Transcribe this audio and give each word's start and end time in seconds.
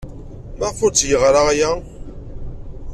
Maɣef 0.57 0.79
ur 0.85 0.91
ttgeɣ 0.91 1.21
ara 1.29 1.41
aya? 1.51 1.71